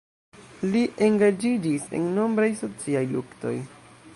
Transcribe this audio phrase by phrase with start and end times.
[0.75, 3.57] Li engaĝiĝis en nombraj sociaj luktoj.